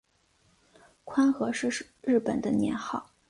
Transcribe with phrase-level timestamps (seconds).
[1.03, 3.07] 宽和是日本的年号。